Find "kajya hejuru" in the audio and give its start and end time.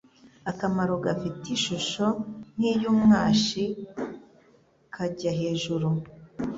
4.93-5.87